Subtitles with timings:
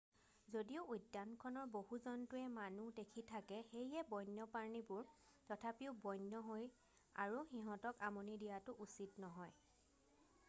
[0.53, 5.11] যদিও উদ্যানখনৰ বহু জন্তুৱে মানুহ দেখি থাকে সেয়ে বন্যপ্ৰাণীবোৰ
[5.51, 6.65] তথাপিও বন্য হৈ
[7.27, 9.53] আৰু সিহঁতক আমনি দিয়াটো উচিত নহয়